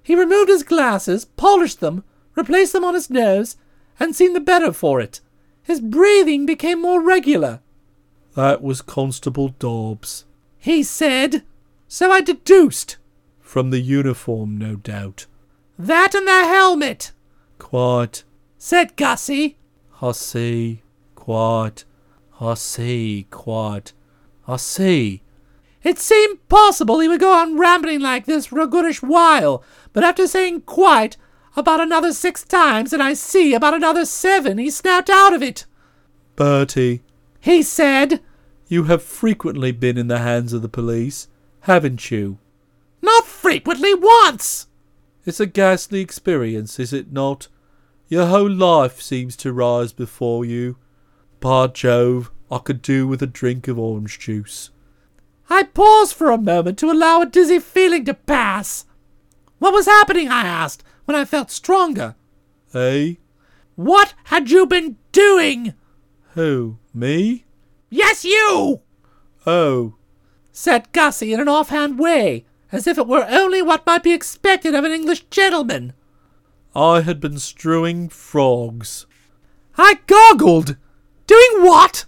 [0.02, 3.56] He removed his glasses, polished them, replaced them on his nose,
[3.98, 5.20] and seemed the better for it.
[5.62, 7.60] His breathing became more regular.
[8.34, 10.24] That was Constable Dobbs.
[10.58, 11.42] He said,
[11.86, 12.96] so I deduced.
[13.40, 15.26] From the uniform, no doubt.
[15.78, 17.12] That and the helmet,
[17.58, 18.24] Quite.
[18.56, 19.58] said Gussie.
[20.02, 20.82] I see.
[21.14, 21.84] Quite.
[22.40, 23.26] I see.
[23.30, 23.92] Quite.
[24.48, 25.22] I see.
[25.82, 30.04] It seemed possible he would go on rambling like this for a goodish while, but
[30.04, 31.16] after saying quite
[31.56, 35.64] about another six times, and I see about another seven, he snapped out of it.
[36.36, 37.02] Bertie,
[37.40, 38.20] He said,
[38.68, 41.28] you have frequently been in the hands of the police,
[41.60, 42.38] haven't you?
[43.02, 44.68] Not frequently, once.
[45.26, 47.48] It's a ghastly experience, is it not?
[48.10, 50.76] Your whole life seems to rise before you.
[51.38, 54.70] By Jove, I could do with a drink of orange juice.
[55.48, 58.84] I paused for a moment to allow a dizzy feeling to pass.
[59.60, 62.16] What was happening, I asked, when I felt stronger.
[62.74, 63.14] Eh?
[63.76, 65.74] What had you been doing?
[66.34, 66.78] Who?
[66.92, 67.44] Me?
[67.90, 68.80] Yes, you,
[69.46, 69.94] Oh,
[70.50, 74.74] said Gussie in an offhand way, as if it were only what might be expected
[74.74, 75.92] of an English gentleman.
[76.74, 79.06] I had been strewing frogs.
[79.76, 80.76] I goggled.
[81.26, 82.04] Doing what?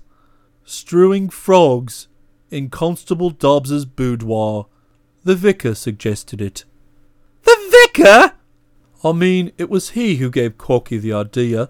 [0.65, 2.09] Strewing frogs
[2.51, 4.67] in Constable Dobbs's boudoir.
[5.25, 6.65] The vicar suggested it.
[7.45, 8.33] The vicar?
[9.05, 11.69] I mean, it was he who gave Corky the idea.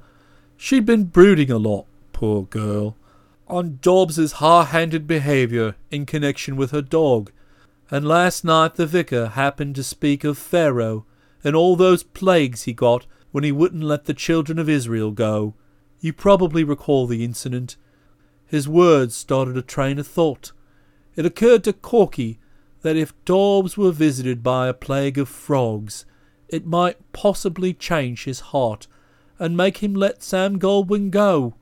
[0.56, 2.96] She'd been brooding a lot, poor girl.
[3.52, 7.30] on Dobbs's high-handed behaviour in connection with her dog,
[7.90, 11.04] and last night the vicar happened to speak of Pharaoh
[11.44, 15.54] and all those plagues he got when he wouldn't let the children of Israel go.
[16.00, 17.76] You probably recall the incident.
[18.46, 20.52] His words started a train of thought.
[21.16, 22.38] It occurred to Corky
[22.82, 26.04] that if Dobbs were visited by a plague of frogs,
[26.48, 28.86] it might possibly change his heart
[29.38, 31.54] and make him let Sam Goldwyn go.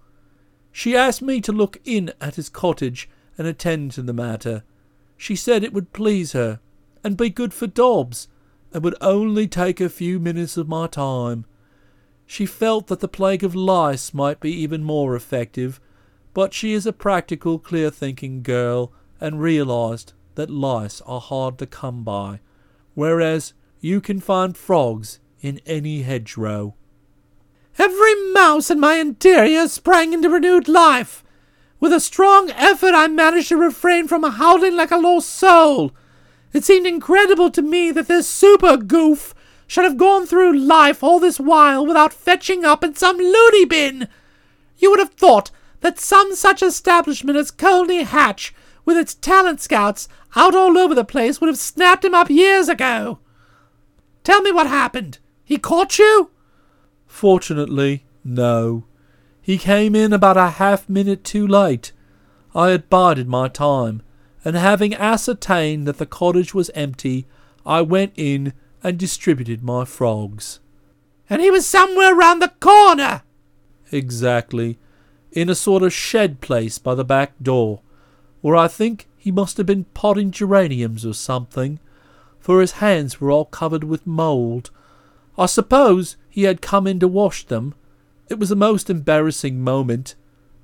[0.72, 4.64] She asked me to look in at his cottage and attend to the matter.
[5.16, 6.60] She said it would please her
[7.04, 8.28] and be good for Dobbs,
[8.72, 11.44] and would only take a few minutes of my time.
[12.26, 15.80] She felt that the plague of lice might be even more effective,
[16.32, 21.66] but she is a practical, clear thinking girl and realized that lice are hard to
[21.66, 22.40] come by,
[22.94, 26.74] whereas you can find frogs in any hedgerow.
[27.78, 31.24] Every mouse in my interior sprang into renewed life.
[31.80, 35.92] With a strong effort, I managed to refrain from howling like a lost soul.
[36.52, 39.34] It seemed incredible to me that this super goof
[39.66, 44.08] should have gone through life all this while without fetching up in some loony bin.
[44.78, 50.08] You would have thought that some such establishment as Colney Hatch, with its talent scouts
[50.34, 53.20] out all over the place, would have snapped him up years ago.
[54.24, 55.18] Tell me what happened.
[55.44, 56.30] He caught you?
[57.06, 58.84] Fortunately, no.
[59.40, 61.92] He came in about a half minute too late.
[62.54, 64.02] I had bided my time,
[64.44, 67.26] and having ascertained that the cottage was empty,
[67.66, 70.60] I went in and distributed my frogs.
[71.28, 73.22] And he was somewhere round the corner.
[73.92, 74.78] Exactly.
[75.32, 77.82] In a sort of shed place by the back door,
[78.40, 81.78] where I think he must have been potting geraniums or something,
[82.38, 84.70] for his hands were all covered with mould.
[85.36, 87.74] I suppose he had come in to wash them.
[88.28, 90.14] It was a most embarrassing moment.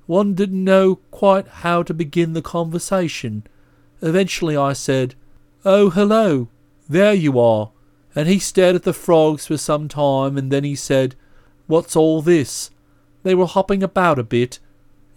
[0.07, 3.43] One didn't know quite how to begin the conversation.
[4.01, 5.15] Eventually I said,
[5.65, 6.49] Oh, hello,
[6.87, 7.71] there you are.
[8.15, 11.15] And he stared at the frogs for some time, and then he said,
[11.67, 12.71] What's all this?
[13.23, 14.59] They were hopping about a bit.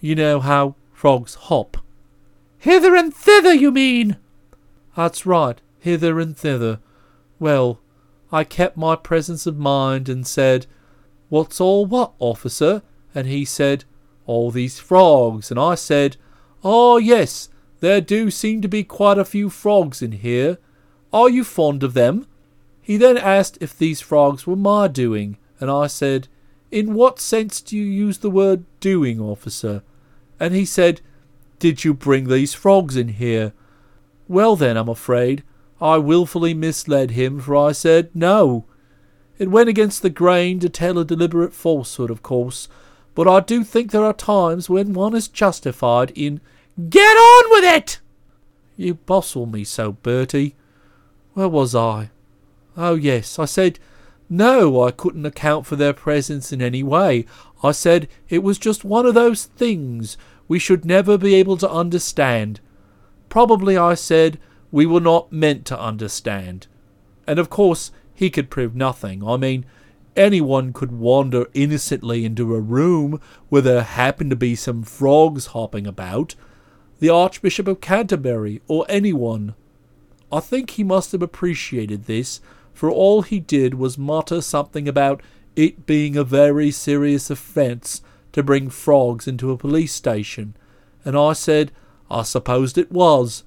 [0.01, 1.77] You know how frogs hop.
[2.59, 4.17] Hither and thither, you mean?
[4.97, 6.81] That's right, hither and thither.
[7.39, 7.81] Well,
[8.33, 10.67] I kept my presence of mind and said,
[11.29, 12.83] What's all what, officer?
[13.15, 13.85] And he said,
[14.27, 15.51] All these frogs.
[15.51, 16.17] And I said,
[16.63, 17.49] Oh, yes,
[17.81, 20.59] there do seem to be quite a few frogs in here.
[21.13, 22.27] Are you fond of them?
[22.81, 26.29] He then asked if these frogs were my doing, and I said,
[26.71, 29.83] In what sense do you use the word doing, officer?
[30.39, 31.01] And he said,
[31.59, 33.53] Did you bring these frogs in here?
[34.29, 35.43] Well, then, I'm afraid
[35.81, 38.67] I wilfully misled him, for I said no.
[39.39, 42.69] It went against the grain to tell a deliberate falsehood, of course,
[43.15, 46.41] but I do think there are times when one is justified in
[46.89, 48.01] Get on with it!
[48.77, 50.55] You bustle me so, Bertie.
[51.35, 52.11] Where was I?
[52.77, 53.79] Oh, yes, I said
[54.33, 57.27] no, I couldn't account for their presence in any way.
[57.65, 61.71] I said it was just one of those things we should never be able to
[61.71, 62.61] understand.
[63.29, 64.39] Probably I said
[64.71, 66.69] we were not meant to understand.
[67.27, 69.27] And of course, he could prove nothing.
[69.27, 69.67] I mean,
[70.15, 75.89] anyone could wander innocently into a room where there happened to be some frogs hopping
[75.89, 76.37] about.
[77.01, 79.55] The Archbishop of Canterbury, or anyone.
[80.31, 82.43] I think he must have appreciated this,
[82.75, 85.23] for all he did was mutter something about
[85.57, 90.55] it being a very serious offence to bring frogs into a police station,
[91.05, 91.73] and I said
[92.11, 93.45] I supposed it was,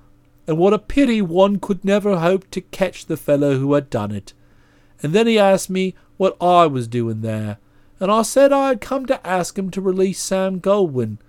[0.47, 4.11] and what a pity one could never hope to catch the fellow who had done
[4.11, 4.33] it.
[5.01, 7.59] And then he asked me what I was doing there,
[7.99, 11.19] and I said I had come to ask him to release Sam Goldwyn,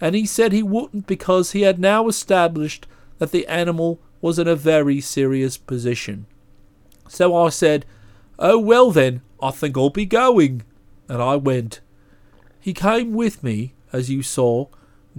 [0.00, 2.86] and he said he wouldn't because he had now established
[3.18, 6.26] that the animal was in a very serious position.
[7.08, 7.86] So I said,
[8.38, 10.62] Oh, well then, I think I'll be going.
[11.08, 11.80] And I went.
[12.60, 14.66] He came with me, as you saw,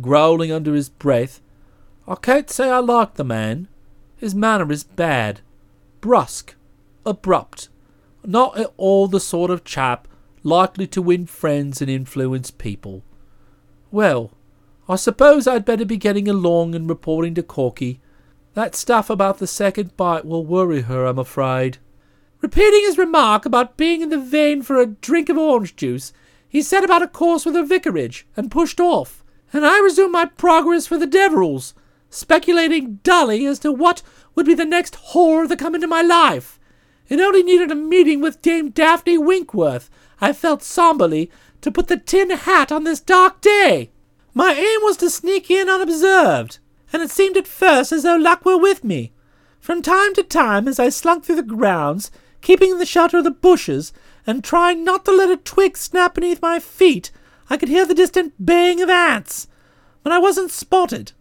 [0.01, 1.41] growling under his breath.
[2.07, 3.67] I can't say I like the man.
[4.17, 5.41] His manner is bad,
[6.01, 6.55] brusque,
[7.05, 7.69] abrupt,
[8.23, 10.07] not at all the sort of chap
[10.43, 13.03] likely to win friends and influence people.
[13.91, 14.31] Well,
[14.87, 17.99] I suppose I'd better be getting along and reporting to Corky.
[18.53, 21.79] That stuff about the second bite will worry her, I'm afraid.
[22.41, 26.13] Repeating his remark about being in the vein for a drink of orange juice,
[26.47, 30.25] he set about a course with the vicarage and pushed off, and I resumed my
[30.25, 31.73] progress for the Deverills,
[32.11, 34.03] speculating dully as to what
[34.35, 36.59] would be the next horror to come into my life.
[37.09, 39.89] It only needed a meeting with Dame Daphne Winkworth,
[40.21, 43.91] I felt somberly, to put the tin hat on this dark day.
[44.37, 46.59] My aim was to sneak in unobserved,
[46.91, 49.13] and it seemed at first as though luck were with me.
[49.61, 53.23] From time to time, as I slunk through the grounds, keeping in the shelter of
[53.23, 53.93] the bushes,
[54.27, 57.11] and trying not to let a twig snap beneath my feet,
[57.49, 59.47] I could hear the distant baying of aunts.
[60.03, 61.13] But I wasn't spotted.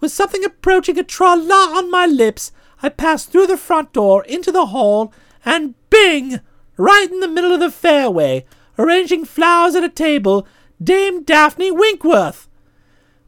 [0.00, 4.24] With something approaching a tra la on my lips, I passed through the front door
[4.24, 5.12] into the hall,
[5.44, 6.40] and bing!
[6.78, 8.46] Right in the middle of the fairway,
[8.78, 10.46] arranging flowers at a table,
[10.82, 12.45] Dame Daphne Winkworth.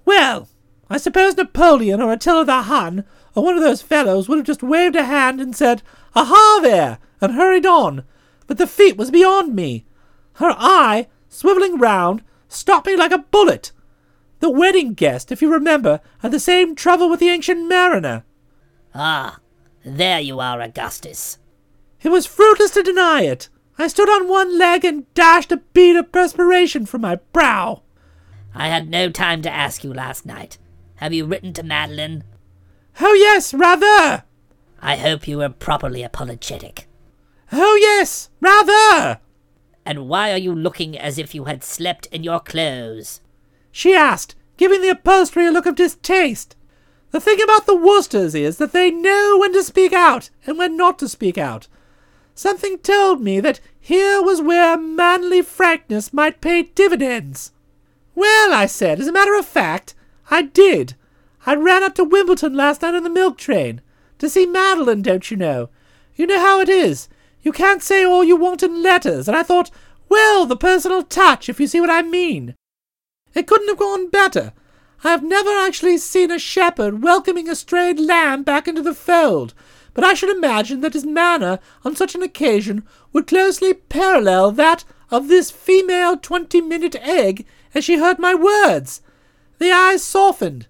[0.08, 0.48] Well,
[0.88, 4.62] I suppose Napoleon or Attila the Hun or one of those fellows would have just
[4.62, 5.82] waved a hand and said,
[6.16, 6.98] Aha there!
[7.20, 8.04] and hurried on,
[8.46, 9.84] but the feat was beyond me.
[10.36, 13.70] Her eye, swivelling round, stopped me like a bullet.
[14.40, 18.24] The wedding guest, if you remember, had the same trouble with the ancient mariner.
[18.94, 19.40] Ah,
[19.84, 21.36] there you are, Augustus.
[22.00, 23.50] It was fruitless to deny it.
[23.78, 27.82] I stood on one leg and dashed a bead of perspiration from my brow.
[28.58, 30.58] I had no time to ask you last night.
[30.96, 32.24] Have you written to Madeline?
[33.00, 34.24] Oh, yes, rather.
[34.82, 36.88] I hope you were properly apologetic.
[37.52, 39.20] Oh, yes, rather.
[39.86, 43.20] And why are you looking as if you had slept in your clothes?
[43.70, 46.56] She asked, giving the upholstery a look of distaste.
[47.12, 50.76] The thing about the Woosters is that they know when to speak out and when
[50.76, 51.68] not to speak out.
[52.34, 57.52] Something told me that here was where manly frankness might pay dividends.
[58.18, 59.94] Well, I said, as a matter of fact,
[60.28, 60.94] I did.
[61.46, 63.80] I ran up to Wimbledon last night on the milk train.
[64.18, 65.68] To see Madeline, don't you know?
[66.16, 67.08] You know how it is.
[67.42, 69.70] You can't say all you want in letters, and I thought,
[70.08, 72.56] well, the personal touch, if you see what I mean.
[73.34, 74.52] It couldn't have gone better.
[75.04, 79.54] I have never actually seen a shepherd welcoming a strayed lamb back into the fold,
[79.94, 84.82] but I should imagine that his manner on such an occasion would closely parallel that
[85.08, 89.02] of this female twenty-minute egg as she heard my words.
[89.58, 90.66] The eyes softened,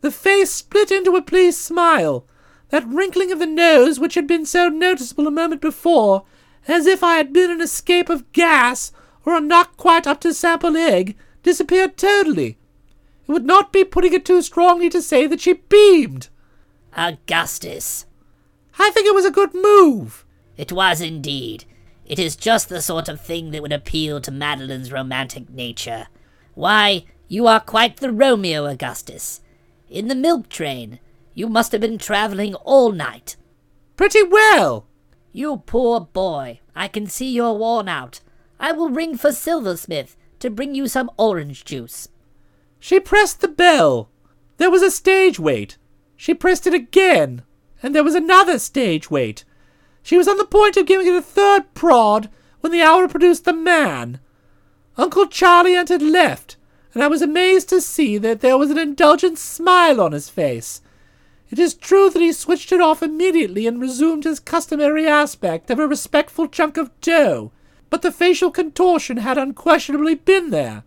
[0.00, 2.26] the face split into a pleased smile,
[2.70, 6.24] that wrinkling of the nose which had been so noticeable a moment before,
[6.66, 8.92] as if I had been an escape of gas
[9.24, 12.58] or a not quite up to sample egg, disappeared totally.
[13.26, 16.28] It would not be putting it too strongly to say that she beamed.
[16.96, 18.06] Augustus.
[18.78, 20.24] I think it was a good move.
[20.56, 21.64] It was indeed.
[22.06, 26.08] It is just the sort of thing that would appeal to Madeline's romantic nature.
[26.54, 29.40] Why, you are quite the Romeo, Augustus.
[29.88, 30.98] In the milk train.
[31.34, 33.36] You must have been traveling all night.
[33.96, 34.86] Pretty well.
[35.32, 36.60] You poor boy.
[36.74, 38.20] I can see you're worn out.
[38.58, 42.08] I will ring for Silversmith to bring you some orange juice.
[42.78, 44.10] She pressed the bell.
[44.56, 45.76] There was a stage wait.
[46.16, 47.42] She pressed it again,
[47.82, 49.44] and there was another stage wait.
[50.02, 52.28] She was on the point of giving it a third prod
[52.60, 54.20] when the hour produced the man.
[55.00, 56.58] Uncle Charlie entered left,
[56.92, 60.82] and I was amazed to see that there was an indulgent smile on his face.
[61.48, 65.78] It is true that he switched it off immediately and resumed his customary aspect of
[65.78, 67.50] a respectful chunk of dough,
[67.88, 70.84] but the facial contortion had unquestionably been there.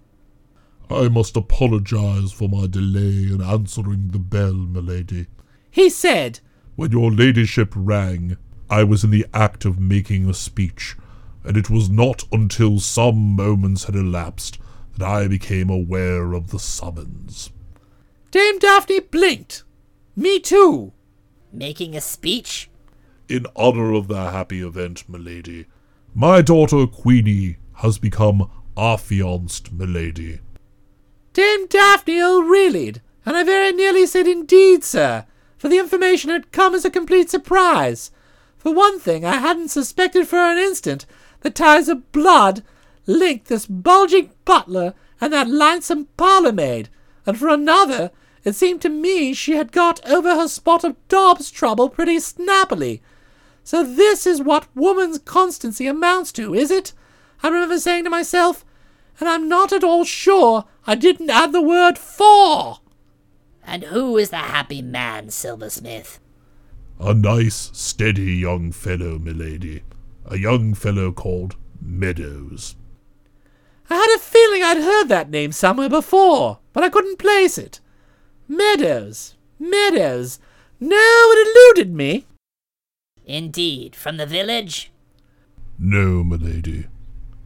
[0.91, 5.26] I must apologize for my delay in answering the bell, milady.
[5.71, 6.39] He said,
[6.76, 8.38] When your ladyship rang,
[8.69, 10.95] I was in the act of making a speech,
[11.43, 14.60] and it was not until some moments had elapsed
[14.97, 17.51] that I became aware of the summons.
[18.32, 19.63] Dame Daphne blinked.
[20.15, 20.94] Me too.
[21.52, 22.69] Making a speech?
[23.29, 25.65] In honor of the happy event, milady,
[26.13, 30.39] my daughter Queenie has become affianced, milady.
[31.33, 35.25] Dame Daphne O'Reilly'd, and I very nearly said indeed, sir,
[35.58, 38.12] for the information had come as a complete surprise.
[38.58, 41.06] For one thing, I hadn't suspected for an instant
[41.44, 42.63] that ties of blood
[43.06, 46.89] linked this bulging butler and that linesome parlour maid,
[47.25, 48.12] and for another,
[48.44, 53.02] it seemed to me she had got over her spot of Dobbs trouble pretty snappily.
[53.63, 56.91] So this is what woman's constancy amounts to, is it?
[57.41, 58.65] I remember saying to myself,
[59.19, 62.79] and I'm not at all sure I didn't add the word for.
[63.65, 66.19] And who is the happy man, Silversmith?
[67.00, 69.83] A nice, steady young fellow, milady.
[70.26, 72.76] A young fellow called Meadows.
[73.90, 77.80] I had a feeling I'd heard that name somewhere before, but I couldn't place it.
[78.48, 80.40] Meadows, Meadows.
[80.80, 82.26] No, it eluded me.
[83.26, 84.92] Indeed, from the village?
[85.78, 86.88] No, milady.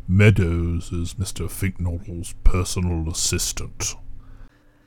[0.08, 1.50] Meadows is Mr.
[1.50, 3.96] Fink-Nottle's personal assistant.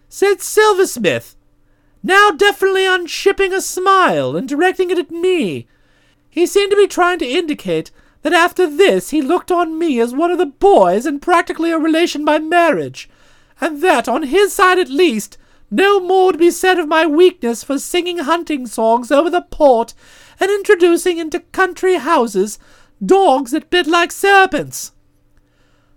[0.09, 1.37] Said Silversmith,
[2.03, 5.69] now definitely unshipping a smile and directing it at me.
[6.31, 7.91] He seemed to be trying to indicate
[8.23, 11.79] that after this he looked on me as one of the boys and practically a
[11.79, 13.11] relation by marriage,
[13.61, 15.37] and that, on his side at least,
[15.71, 19.95] no more would be said of my weakness for singing hunting songs over the port
[20.39, 22.59] and introducing into country houses
[23.05, 24.93] dogs that bit like serpents.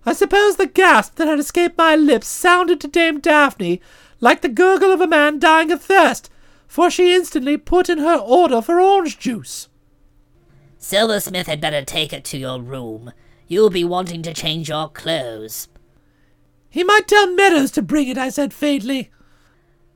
[0.06, 3.80] I suppose the gasp that had escaped my lips sounded to Dame Daphne
[4.20, 6.30] like the gurgle of a man dying of thirst,
[6.66, 9.68] for she instantly put in her order for orange juice.
[10.84, 13.14] Silversmith had better take it to your room.
[13.48, 15.66] You'll be wanting to change your clothes.
[16.68, 19.10] He might tell Meadows to bring it, I said faintly.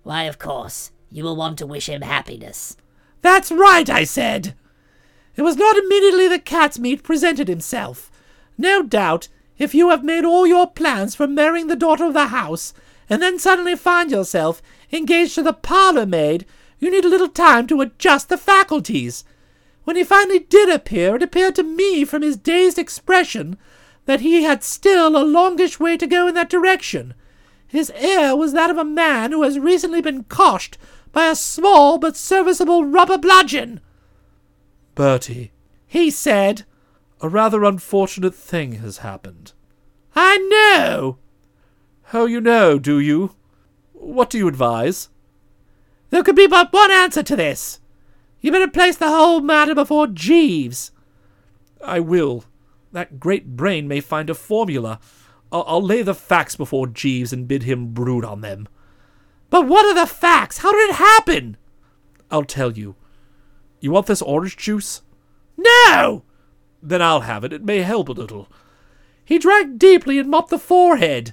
[0.03, 2.75] Why, of course, you will want to wish him happiness.
[3.21, 4.55] That's right, I said.
[5.37, 8.11] It was not immediately that Catsmeat presented himself.
[8.57, 9.29] No doubt,
[9.59, 12.73] if you have made all your plans for marrying the daughter of the house,
[13.11, 16.47] and then suddenly find yourself engaged to the parlour maid,
[16.79, 19.23] you need a little time to adjust the faculties.
[19.89, 23.57] When he finally did appear, it appeared to me from his dazed expression
[24.05, 27.15] that he had still a longish way to go in that direction.
[27.67, 30.77] His air was that of a man who has recently been coshed
[31.11, 33.81] by a small but serviceable rubber bludgeon.
[34.95, 35.53] Bertie,
[35.87, 36.67] He said,
[37.23, 39.53] a rather unfortunate thing has happened.
[40.15, 41.17] I know.
[42.13, 43.35] Oh, you know, do you?
[43.95, 45.09] What do you advise?
[46.11, 47.81] There could be but one answer to this.
[48.41, 50.93] You better place the whole matter before Jeeves.
[51.85, 52.45] I will.
[52.93, 55.01] That great brain may find a formula.
[55.51, 58.69] I'll, I'll lay the facts before Jeeves and bid him brood on them.
[59.51, 60.59] But what are the facts?
[60.59, 61.57] How did it happen?
[62.31, 62.97] I'll tell you.
[63.81, 65.03] You want this orange juice?
[65.57, 66.25] No!
[66.83, 67.53] Then I'll have it.
[67.53, 68.49] It may help a little.
[69.25, 71.33] He drank deeply and mopped the forehead.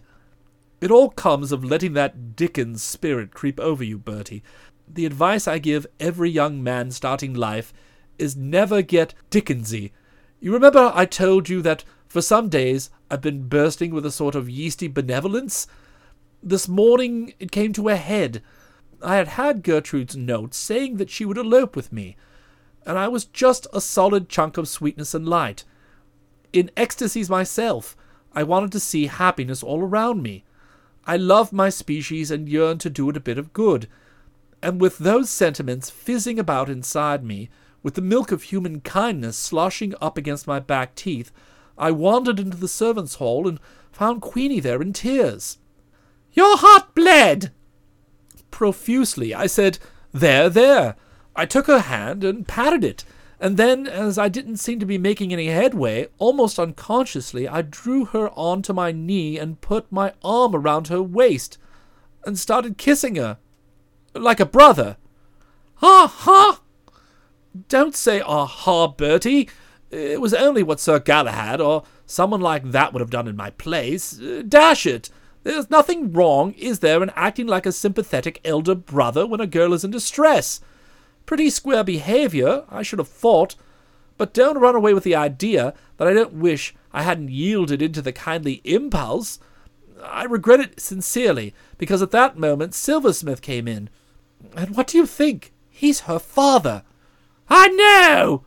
[0.82, 4.44] It all comes of letting that Dickens spirit creep over you, Bertie.
[4.88, 7.74] The advice I give every young man starting life
[8.18, 9.92] is never get Dickensy.
[10.40, 14.36] You remember I told you that for some days I've been bursting with a sort
[14.36, 15.68] of yeasty benevolence?
[16.42, 18.42] This morning it came to a head.
[19.02, 22.16] I had had Gertrude's note saying that she would elope with me,
[22.86, 25.64] and I was just a solid chunk of sweetness and light.
[26.54, 27.98] In ecstasies myself,
[28.34, 30.44] I wanted to see happiness all around me.
[31.06, 33.88] I love my species and yearn to do it a bit of good.
[34.66, 37.52] And with those sentiments fizzing about inside me,
[37.84, 41.32] with the milk of human kindness sloshing up against my back teeth,
[41.78, 43.60] I wandered into the servants' hall and
[43.92, 45.60] found Queenie there in tears.
[46.34, 47.52] Your heart bled.
[48.50, 49.78] Profusely, I said,
[50.12, 50.96] There, there.
[51.36, 53.06] I took her hand and patted it,
[53.40, 58.06] and then, as I didn't seem to be making any headway, almost unconsciously I drew
[58.06, 61.60] her onto my knee and put my arm around her waist,
[62.26, 63.38] and started kissing her.
[64.16, 64.98] Like a brother.
[65.76, 66.62] Ha ha!
[67.68, 69.50] Don't say aha, Bertie.
[69.92, 73.50] It was only what Sir Galahad or someone like that would have done in my
[73.52, 74.20] place.
[74.20, 75.10] Uh, dash it!
[75.44, 79.74] There's nothing wrong, is there, in acting like a sympathetic elder brother when a girl
[79.74, 80.60] is in distress?
[81.26, 83.56] Pretty square behaviour, I should have thought.
[84.18, 88.02] But don't run away with the idea that I don't wish I hadn't yielded into
[88.02, 89.40] the kindly impulse.
[90.04, 93.90] I regret it sincerely, because at that moment Silversmith came in.
[94.56, 95.52] And what do you think?
[95.70, 96.84] He's her father.
[97.50, 98.46] I know!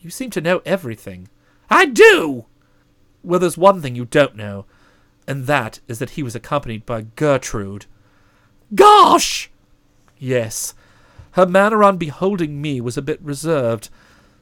[0.00, 1.28] You seem to know everything.
[1.70, 2.46] I do!
[3.22, 4.66] Well, there's one thing you don't know,
[5.26, 7.86] and that is that he was accompanied by Gertrude.
[8.74, 9.50] Gosh!
[10.18, 10.74] Yes,
[11.32, 13.88] her manner on beholding me was a bit reserved.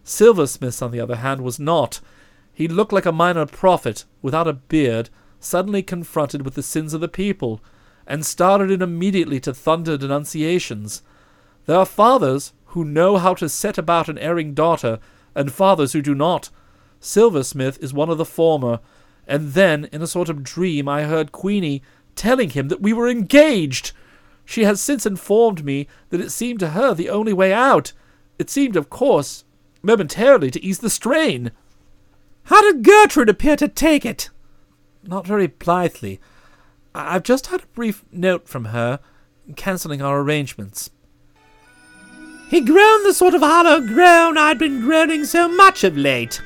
[0.05, 2.01] Silversmith's, on the other hand, was not.
[2.53, 7.01] He looked like a minor prophet, without a beard, suddenly confronted with the sins of
[7.01, 7.61] the people,
[8.07, 11.03] and started in immediately to thunder denunciations.
[11.67, 14.99] There are fathers who know how to set about an erring daughter,
[15.35, 16.51] and fathers who do not.
[17.01, 18.81] Silversmith is one of the former,
[19.27, 21.83] and then, in a sort of dream, I heard Queenie
[22.17, 23.93] telling him that we were engaged.
[24.45, 27.93] She has since informed me that it seemed to her the only way out.
[28.39, 29.45] It seemed, of course,
[29.83, 31.53] momentarily to ease the strain.
[32.45, 34.31] How did Gertrude appear to take it?
[35.03, 36.21] Not very blithely.
[36.95, 39.01] I've just had a brief note from her,
[39.57, 40.91] cancelling our arrangements.
[42.51, 46.43] He groaned the sort of hollow groan I'd been groaning so much of late.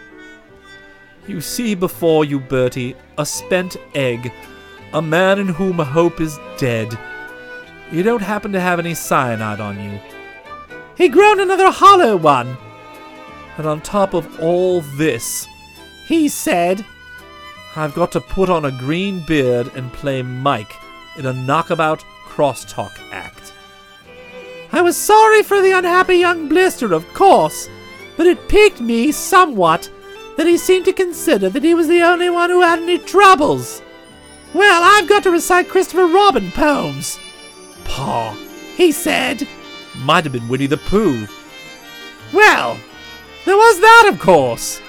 [1.27, 4.33] You see before you, Bertie, a spent egg,
[4.93, 6.97] a man in whom hope is dead.
[7.91, 10.01] You don't happen to have any cyanide on you.
[10.97, 12.57] He groaned another hollow one.
[13.59, 15.49] And on top of all this,
[16.07, 16.85] He said,
[17.77, 20.75] I've got to put on a green beard and play Mike
[21.19, 23.53] in a knockabout crosstalk act.
[24.73, 27.69] I was sorry for the unhappy young blister, of course,
[28.17, 29.91] but it piqued me somewhat
[30.37, 33.83] that he seemed to consider that he was the only one who had any troubles.
[34.55, 37.19] Well, I've got to recite Christopher Robin poems.
[37.85, 38.33] Paw.
[38.77, 39.47] He said,
[39.99, 41.27] Might have been Winnie the Pooh.
[42.33, 42.79] Well,
[43.45, 44.81] there was that, of course.